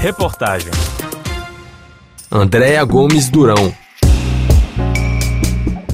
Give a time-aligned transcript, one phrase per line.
[0.00, 0.70] Reportagem.
[2.30, 3.74] Andréa Gomes Durão.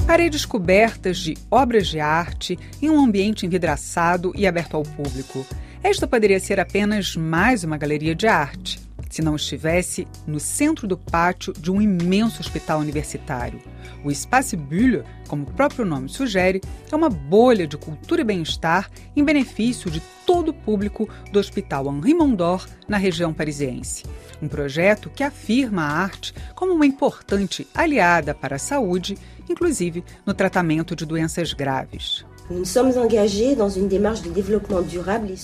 [0.05, 5.43] Paredes cobertas de obras de arte em um ambiente envidraçado e aberto ao público.
[5.81, 8.79] Esta poderia ser apenas mais uma galeria de arte,
[9.15, 13.61] se não estivesse no centro do pátio de um imenso hospital universitário.
[14.03, 16.59] O Espace Bulle, como o próprio nome sugere,
[16.91, 21.87] é uma bolha de cultura e bem-estar em benefício de todo o público do Hospital
[21.87, 24.03] Henri Mondor, na região parisiense.
[24.41, 29.17] Um projeto que afirma a arte como uma importante aliada para a saúde,
[29.49, 32.25] inclusive no tratamento de doenças graves.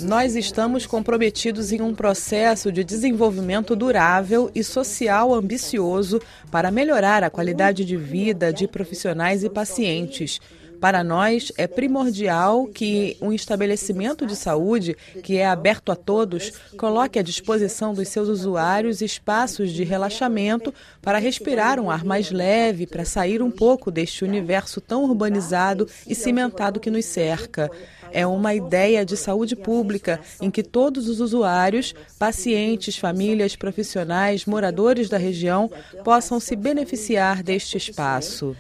[0.02, 7.30] Nós estamos comprometidos em um processo de desenvolvimento durável e social ambicioso para melhorar a
[7.30, 10.40] qualidade de vida de profissionais e pacientes
[10.82, 17.20] para nós, é primordial que um estabelecimento de saúde, que é aberto a todos, coloque
[17.20, 23.06] à disposição dos seus usuários espaços de relaxamento para respirar um ar mais leve, para
[23.06, 27.70] sair um pouco deste universo tão urbanizado e cimentado que nos cerca.
[28.12, 35.08] É uma ideia de saúde pública em que todos os usuários, pacientes, famílias, profissionais, moradores
[35.10, 35.72] da região
[36.04, 38.56] possam se beneficiar deste espaço.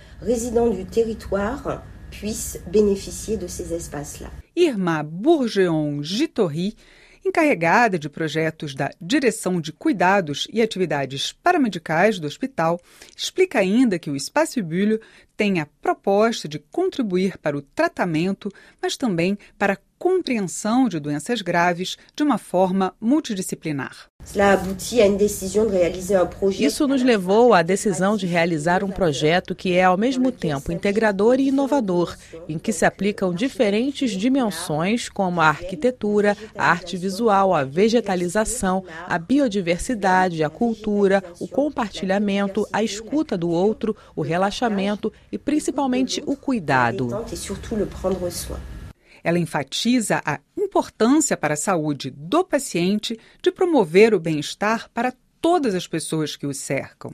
[2.12, 4.30] Puissent bénéficier de ces espaces-là.
[4.56, 6.76] Irma Bourgeon Gitorri,
[7.26, 12.80] encarregada de projetos da Direção de Cuidados e Atividades Paramedicais do hospital,
[13.16, 15.00] explica ainda que o Espaço Bulle
[15.42, 21.44] tem a proposta de contribuir para o tratamento, mas também para a compreensão de doenças
[21.44, 24.08] graves de uma forma multidisciplinar.
[26.64, 31.40] Isso nos levou à decisão de realizar um projeto que é ao mesmo tempo integrador
[31.40, 32.16] e inovador,
[32.48, 39.20] em que se aplicam diferentes dimensões como a arquitetura, a arte visual, a vegetalização, a
[39.20, 47.10] biodiversidade, a cultura, o compartilhamento, a escuta do outro, o relaxamento e principalmente o cuidado.
[49.24, 55.74] Ela enfatiza a importância para a saúde do paciente de promover o bem-estar para todas
[55.74, 57.12] as pessoas que o cercam.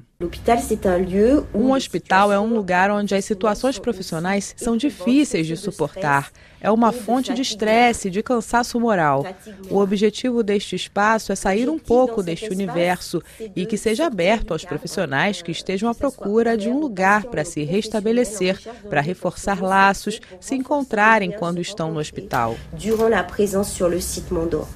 [1.53, 6.29] Um hospital é um lugar onde as situações profissionais são difíceis de suportar.
[6.59, 9.25] É uma fonte de estresse, de cansaço moral.
[9.69, 13.21] O objetivo deste espaço é sair um pouco deste universo
[13.55, 17.63] e que seja aberto aos profissionais que estejam à procura de um lugar para se
[17.63, 22.57] restabelecer, para reforçar laços, se encontrarem quando estão no hospital.
[22.73, 24.67] Durant la présence sur le site Mondor.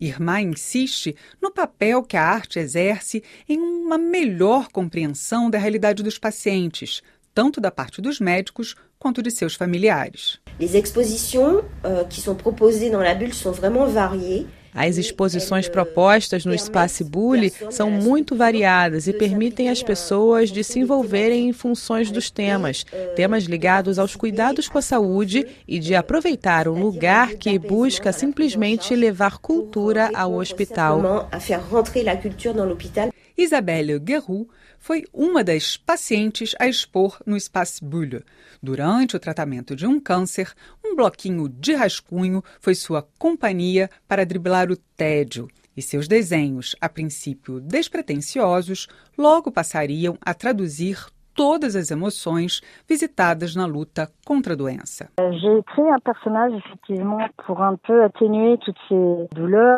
[0.00, 6.18] Irmã insiste no papel que a arte exerce em uma melhor compreensão da realidade dos
[6.18, 7.02] pacientes,
[7.34, 10.40] tanto da parte dos médicos quanto de seus familiares.
[10.58, 13.54] Les expositions euh, qui sont proposées dans la bulle sont.
[14.74, 20.78] As exposições propostas no Espaço Bully são muito variadas e permitem às pessoas de se
[20.78, 22.84] envolverem em funções dos temas,
[23.16, 28.94] temas ligados aos cuidados com a saúde e de aproveitar um lugar que busca simplesmente
[28.94, 31.28] levar cultura ao hospital.
[33.36, 38.24] Isabelle Guerrou foi uma das pacientes a expor no Espaço Bulle.
[38.62, 40.52] Durante o tratamento de um câncer,
[40.84, 45.48] um bloquinho de rascunho foi sua companhia para driblar o tédio.
[45.76, 51.06] E seus desenhos, a princípio despretensiosos, logo passariam a traduzir
[51.38, 55.08] todas as emoções visitadas na luta contra a doença.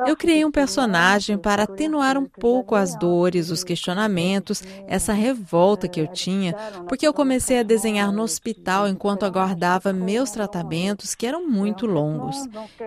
[0.07, 6.01] Eu criei um personagem para atenuar um pouco as dores, os questionamentos, essa revolta que
[6.01, 6.55] eu tinha,
[6.89, 12.37] porque eu comecei a desenhar no hospital enquanto aguardava meus tratamentos, que eram muito longos.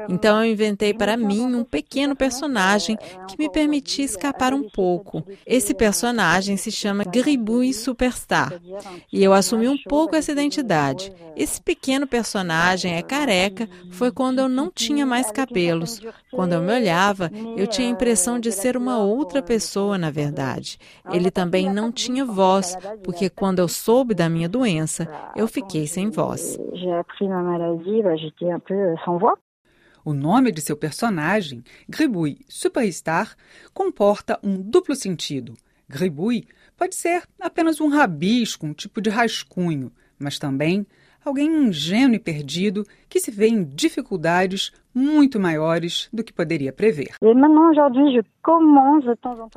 [0.09, 2.97] Então eu inventei para mim um pequeno personagem
[3.27, 5.23] que me permitia escapar um pouco.
[5.45, 8.62] Esse personagem se chama Gribouille Superstar.
[9.11, 11.11] E eu assumi um pouco essa identidade.
[11.35, 16.01] Esse pequeno personagem é careca foi quando eu não tinha mais cabelos.
[16.31, 20.77] Quando eu me olhava, eu tinha a impressão de ser uma outra pessoa, na verdade.
[21.11, 26.09] Ele também não tinha voz, porque quando eu soube da minha doença, eu fiquei sem
[26.09, 26.57] voz.
[30.05, 33.35] O nome de seu personagem, Gribouille Superstar,
[33.73, 35.53] comporta um duplo sentido.
[35.87, 36.47] Gribouille
[36.83, 39.89] pode ser apenas um rabisco, um tipo de rascunho,
[40.19, 40.85] mas também
[41.23, 47.15] alguém ingênuo e perdido que se vê em dificuldades muito maiores do que poderia prever.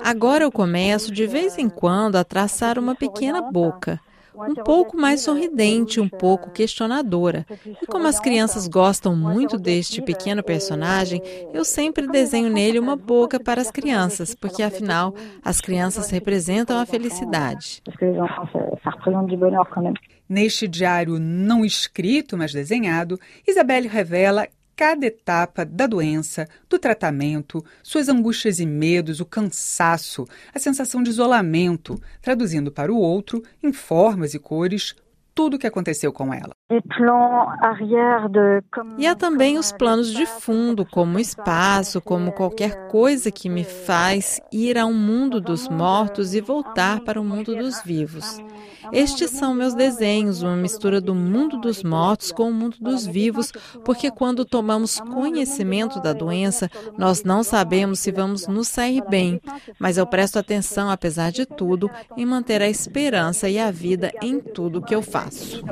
[0.05, 4.01] Agora eu começo de vez em quando a traçar uma pequena boca.
[4.37, 7.47] Um pouco mais sorridente, um pouco questionadora.
[7.83, 11.23] E como as crianças gostam muito deste pequeno personagem,
[11.53, 16.87] eu sempre desenho nele uma boca para as crianças, porque afinal as crianças representam a
[16.87, 17.83] felicidade.
[20.29, 24.47] Neste diário não escrito, mas desenhado, Isabelle revela
[24.77, 31.09] cada etapa da doença, do tratamento, suas angústias e medos, o cansaço, a sensação de
[31.09, 34.95] isolamento, traduzindo para o outro, em formas e cores,
[35.35, 36.51] tudo o que aconteceu com ela.
[38.99, 44.41] E há também os planos de fundo, como espaço, como qualquer coisa que me faz
[44.51, 48.43] ir a um mundo dos mortos e voltar para o mundo dos vivos.
[48.93, 53.53] Estes são meus desenhos, uma mistura do mundo dos mortos com o mundo dos vivos,
[53.85, 59.41] porque quando tomamos conhecimento da doença, nós não sabemos se vamos nos sair bem,
[59.79, 64.41] mas eu presto atenção, apesar de tudo, em manter a esperança e a vida em
[64.41, 65.63] tudo que eu faço.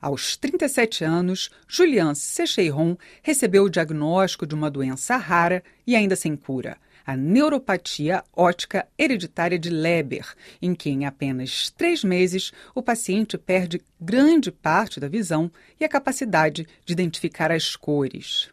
[0.00, 6.36] Aos 37 anos, Julian Secheiron recebeu o diagnóstico de uma doença rara e ainda sem
[6.36, 6.76] cura
[7.06, 10.26] a neuropatia ótica hereditária de Leber,
[10.60, 15.88] em que em apenas três meses o paciente perde grande parte da visão e a
[15.88, 18.50] capacidade de identificar as cores.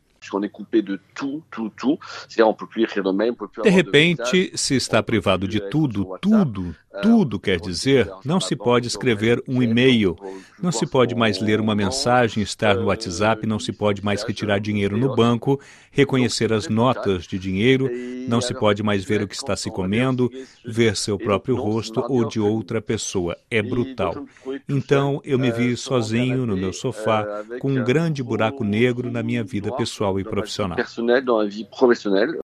[3.62, 9.44] De repente, se está privado de tudo, tudo, tudo quer dizer, não se pode escrever
[9.48, 10.16] um e-mail,
[10.62, 14.60] não se pode mais ler uma mensagem, estar no WhatsApp, não se pode mais retirar
[14.60, 15.60] dinheiro no banco,
[15.92, 17.90] reconhecer as notas de dinheiro,
[18.28, 20.32] não se pode mais ver o que está se comendo,
[20.66, 23.36] ver seu próprio rosto ou de outra pessoa.
[23.50, 24.26] É brutal.
[24.70, 29.44] Então, eu me vi sozinho no meu sofá, com um grande buraco negro na minha
[29.44, 30.78] vida pessoal e profissional.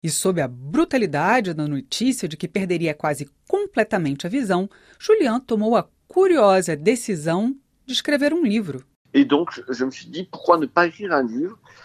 [0.01, 5.75] E sob a brutalidade da notícia de que perderia quase completamente a visão, Julian tomou
[5.75, 7.56] a curiosa decisão
[7.86, 8.86] de escrever um livro.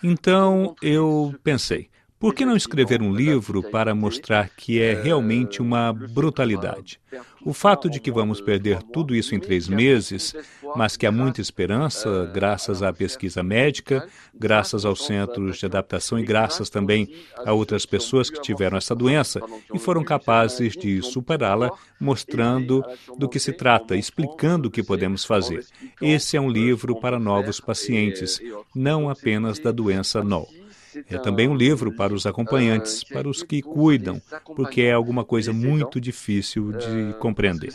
[0.03, 1.89] Então eu pensei,
[2.25, 6.99] por que não escrever um livro para mostrar que é realmente uma brutalidade?
[7.45, 10.35] O fato de que vamos perder tudo isso em três meses,
[10.75, 16.23] mas que há muita esperança, graças à pesquisa médica, graças aos centros de adaptação e
[16.23, 19.43] graças também a outras pessoas que tiveram essa doença
[19.75, 21.71] e foram capazes de superá-la,
[22.01, 22.83] mostrando
[23.19, 25.63] do que se trata, explicando o que podemos fazer.
[26.01, 28.41] Esse é um livro para novos pacientes,
[28.75, 30.64] não apenas da doença NOL.
[31.09, 34.21] É também um livro para os acompanhantes, para os que cuidam,
[34.57, 37.73] porque é alguma coisa muito difícil de compreender.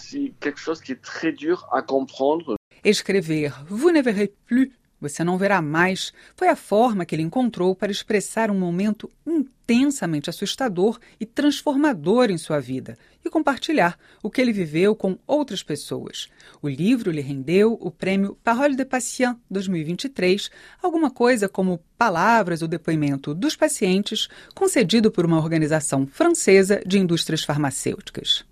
[2.84, 4.70] Escrever Vous ne verrez plus
[5.00, 10.30] você não verá mais foi a forma que ele encontrou para expressar um momento intensamente
[10.30, 16.28] assustador e transformador em sua vida e compartilhar o que ele viveu com outras pessoas.
[16.62, 20.50] O livro lhe rendeu o prêmio Parole de Patient 2023,
[20.82, 27.44] alguma coisa como Palavras ou Depoimento dos Pacientes, concedido por uma organização francesa de indústrias
[27.44, 28.46] farmacêuticas.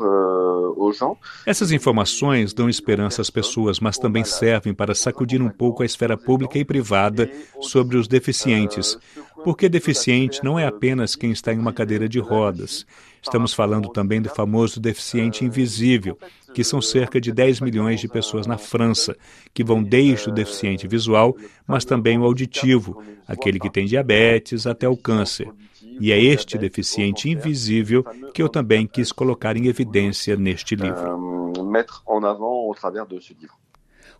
[0.00, 1.16] Euh, euh,
[1.46, 6.16] Essas informações dão esperança às pessoas, mas também servem para sacudir um pouco a esfera
[6.16, 7.30] pública e privada
[7.60, 8.98] sobre os deficientes.
[9.42, 12.86] Porque deficiente não é apenas quem está em uma cadeira de rodas.
[13.22, 16.18] Estamos falando também do famoso deficiente invisível,
[16.54, 19.16] que são cerca de 10 milhões de pessoas na França,
[19.52, 21.34] que vão desde o deficiente visual,
[21.66, 25.50] mas também o auditivo, aquele que tem diabetes até o câncer.
[26.00, 31.52] E é este deficiente invisível que eu também quis colocar em evidência neste livro.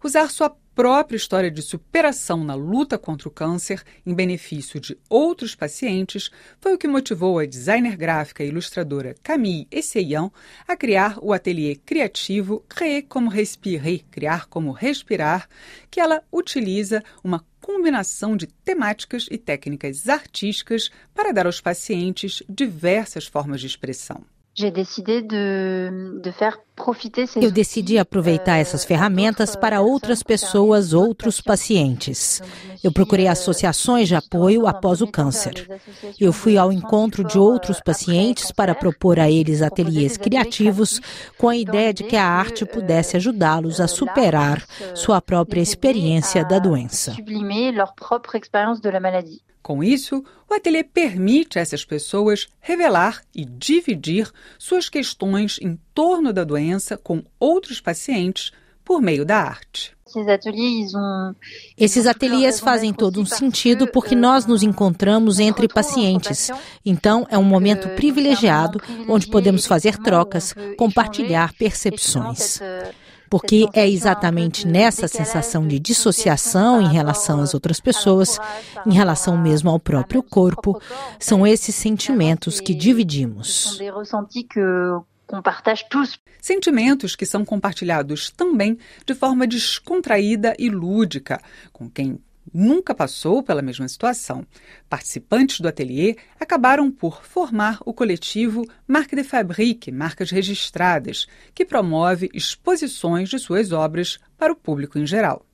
[0.05, 5.55] Usar sua própria história de superação na luta contra o câncer em benefício de outros
[5.55, 6.31] pacientes
[6.61, 10.31] foi o que motivou a designer gráfica e ilustradora Camille Essayan
[10.69, 15.49] a criar o ateliê criativo Créer como Respirer, Criar como Respirar,
[15.91, 23.27] que ela utiliza uma combinação de temáticas e técnicas artísticas para dar aos pacientes diversas
[23.27, 24.23] formas de expressão.
[27.43, 32.41] Eu decidi aproveitar essas euh, ferramentas para outras pessoas, outros pacientes.
[32.83, 35.69] Eu procurei associações de apoio após o câncer.
[36.21, 41.01] Eu fui ao encontro de outros pacientes para propor a eles ateliês criativos
[41.37, 46.61] com a ideia de que a arte pudesse ajudá-los a superar sua própria experiência da
[46.61, 47.17] doença.
[49.65, 56.35] Com isso, o ateliê permite a essas pessoas revelar e dividir suas questões em torno
[56.35, 58.53] da doença com outros pacientes
[58.85, 59.97] por meio da arte.
[61.79, 66.51] Esses ateliês fazem todo um sentido porque nós nos encontramos entre pacientes.
[66.85, 68.79] Então, é um momento privilegiado
[69.09, 72.61] onde podemos fazer trocas, compartilhar percepções.
[73.35, 78.39] Porque é exatamente nessa sensação de dissociação em relação às outras pessoas,
[78.87, 80.81] em relação mesmo ao próprio corpo,
[81.19, 83.77] são esses sentimentos que dividimos.
[86.41, 92.21] Sentimentos que são compartilhados também de forma descontraída e lúdica com quem
[92.55, 94.47] nunca passou pela mesma situação.
[94.89, 102.31] Participantes do ateliê acabaram por formar o coletivo Marque de Fabrique, Marcas Registradas, que promove
[102.33, 105.45] exposições de suas obras para o público em geral.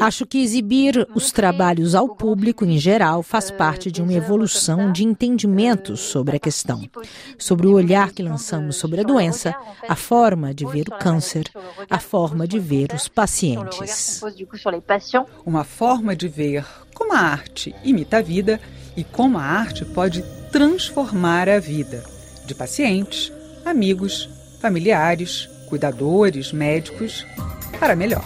[0.00, 5.04] Acho que exibir os trabalhos ao público em geral faz parte de uma evolução de
[5.04, 6.88] entendimento sobre a questão,
[7.38, 9.54] sobre o olhar que lançamos sobre a doença,
[9.88, 11.50] a forma de ver o câncer,
[11.90, 14.20] a forma de ver os pacientes.
[15.44, 16.64] Uma forma de ver
[16.94, 18.60] como a arte imita a vida
[18.96, 22.02] e como a arte pode transformar a vida
[22.46, 23.32] de pacientes,
[23.64, 24.28] amigos,
[24.60, 27.26] familiares, cuidadores, médicos
[27.78, 28.24] para melhor.